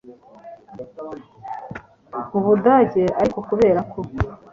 mu 2.31 2.39
budage 2.47 3.03
ariko 3.21 3.39
kubera 3.49 3.79
ko 3.91 3.99